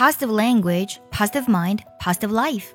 [0.00, 2.66] positive language, positive mind, positive life。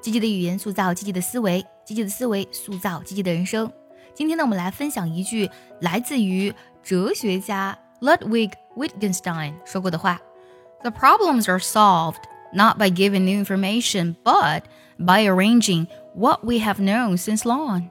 [0.00, 3.70] 积极的语言塑造积极的思维，积极的思维塑造积极的人生。
[4.14, 5.48] 今天呢，我们来分享一句
[5.80, 12.22] 来自于哲学家 Ludwig Wittgenstein 说过的话：“The problems are solved
[12.52, 14.62] not by giving new information, but
[14.98, 17.88] by arranging what we have known since long。”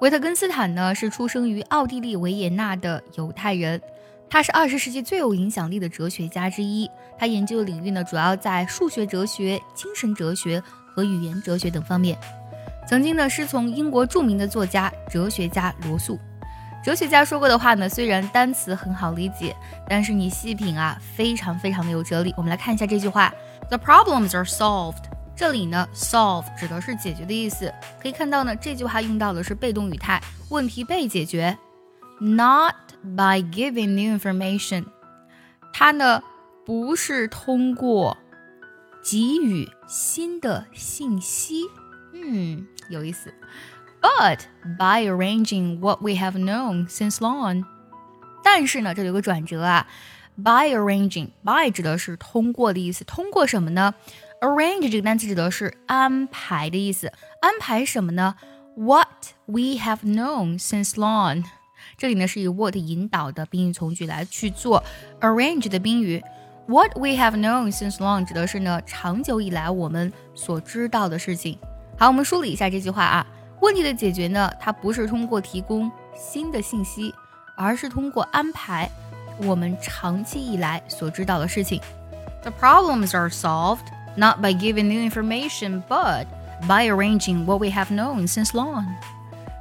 [0.00, 3.80] 维特根斯坦呢是出生于奥地利维也纳的犹太人，
[4.29, 6.89] 他是二十世纪最有影响力的哲学家之一。
[7.17, 10.61] 他研究领域呢主要在数学哲学、精神哲学
[10.93, 12.17] 和语言哲学等方面。
[12.87, 16.19] 曾经呢师从英国著名的作家、哲学家罗素。
[16.83, 19.53] 哲学家说过的话呢，虽然单词很好理解，
[19.89, 22.33] 但是你细品啊，非常非常的有哲理。
[22.37, 23.33] 我们来看一下这句话
[23.67, 25.03] ：The problems are solved。
[25.35, 27.73] 这里呢，solve 指的是解决的意思。
[28.01, 31.57] 可以看到呢，这句话用到的是被动语态，问题被解决。
[32.21, 34.86] Not by giving new information，
[35.72, 36.22] 它呢
[36.64, 38.16] 不是通过
[39.02, 41.64] 给予新的信息，
[42.12, 43.34] 嗯，有意思。
[44.00, 44.40] But
[44.78, 47.64] by arranging what we have known since long，
[48.42, 49.86] 但是呢，这里有个转折啊。
[50.34, 53.94] By arranging，by 指的是通过的意思，通过什么呢？
[54.40, 58.34] Arrange 这个单词指的是安排的意思，安排什么呢？
[58.74, 61.44] What we have known since long，
[61.95, 64.83] 这里呢是以 what 引导的宾语从句来去做
[65.21, 66.23] arrange 的宾语。
[66.65, 71.57] What we have known since long 指的是呢长久以来我们所知道的事情。
[71.97, 73.27] 好，我们梳理一下这句话啊，
[73.61, 77.13] 问题的解决呢，它不是通过提供新的信息，
[77.55, 78.89] 而是通过安排
[79.43, 81.79] 我们长期以来所知道的事情。
[82.43, 83.85] The problems are solved.
[84.17, 86.25] not by giving new information, but
[86.67, 88.85] by arranging what we have known since long。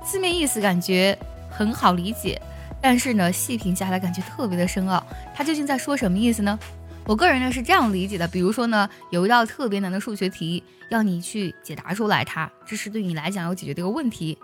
[0.03, 1.17] 字面意思感觉
[1.57, 2.41] 很好理解，
[2.83, 5.03] 但是呢，细品下来感觉特别的深奥。
[5.35, 6.59] 他究竟在说什么意思呢？
[7.07, 14.37] 我个人呢是这样理解的，比如说呢，有一道特别难的数学题，要你去解答出来它，这是对你来讲要解决的一个问题。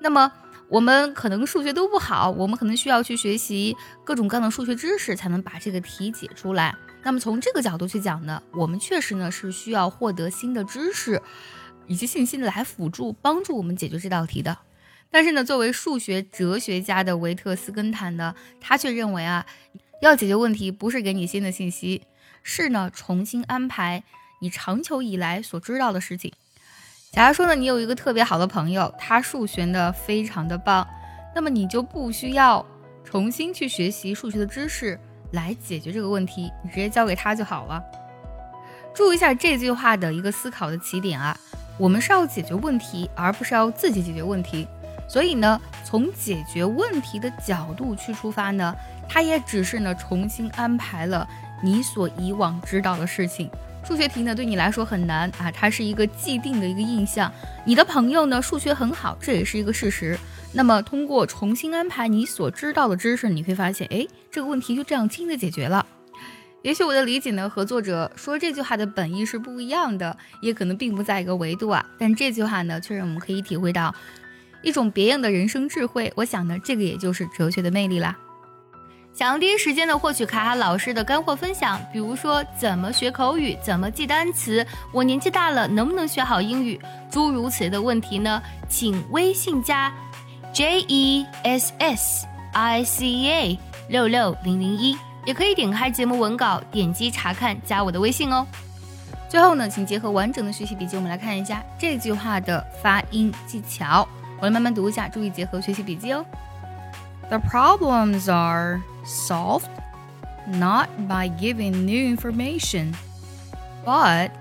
[0.00, 0.30] 那么
[0.68, 3.74] 我们可能数学都不好，我们可能需要去学习
[4.04, 6.74] 各种各样的数学知识，才能把这个题解出来。
[7.02, 11.22] 那么从这个角度去讲呢，我们确实呢是需要获得新的知识
[11.86, 14.58] 以及信息来辅助帮助我们解决这道题的。
[15.10, 19.46] 但是呢，作为数学哲学家的维特斯根坦呢，他却认为啊，
[20.02, 22.02] 要解决问题不是给你新的信息，
[22.42, 24.04] 是呢重新安排
[24.40, 26.32] 你长久以来所知道的事情。
[27.12, 30.86] 假如说呢，你有一个特别好的朋友，他数学呢非常的棒，
[31.34, 32.64] 那么你就不需要
[33.04, 34.98] 重新去学习数学的知识。
[35.32, 37.84] 来解决这个问题，你直接交给他就好了。
[38.94, 41.38] 注意一下这句话的一个思考的起点啊，
[41.78, 44.66] 我们是要解决问题，而不是要自己解决问题。
[45.08, 48.74] 所以呢，从解决问题的角度去出发呢，
[49.08, 51.26] 它也只是呢重新安排了
[51.62, 53.50] 你所以往知道的事情。
[53.84, 57.32] 数学题呢对你来说很难啊，它是一个既定的一个印象。
[57.64, 60.18] 你的朋友呢数学很好，这也是一个事实。
[60.52, 65.84] 那么，通过重新安排你所知道的知识，你会发现，哎，这个问题就这样轻易的解决了。
[66.62, 71.84] 也许我的理解呢和作者说这句话的本意是不一样的，也可能并不在一个维度啊。
[71.98, 73.94] 但这句话呢，确实我们可以体会到
[74.62, 76.12] 一种别样的人生智慧。
[76.16, 78.16] 我想呢，这个也就是哲学的魅力啦。
[79.12, 86.80] 想要第一时间的获取卡卡老师的干货分享，比如说怎么学口语，怎么记单词，我年纪大了能不能学好英语，
[87.10, 88.40] 诸如此类的问题呢？
[88.68, 89.92] 请微信加。
[90.50, 93.58] J E S S I C A
[93.88, 98.46] 六六零零一，也可以点开节目文稿，点击查看，加我的微信哦。
[99.28, 104.08] 最后呢，请结合完整的学习笔记，我们来看一下这句话的发音技巧。
[104.39, 106.25] 我来慢慢读一下，注意结合学习笔记哦。
[107.29, 109.69] The problems are solved
[110.47, 112.93] not by giving new information,
[113.85, 114.31] but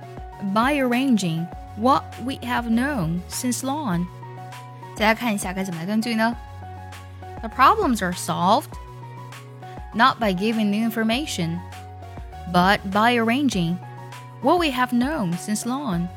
[0.52, 1.46] by arranging
[1.78, 4.06] what we have known since long.
[4.96, 6.34] 大家看一下该怎么来断句呢？
[7.40, 8.70] The problems are solved
[9.94, 11.58] not by giving new information,
[12.52, 13.78] but by arranging
[14.42, 16.08] what we have known since long.